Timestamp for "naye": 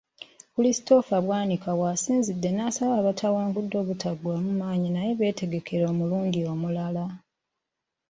4.91-5.11